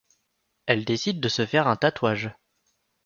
[0.65, 2.33] Elle décide de se faire un tatouage.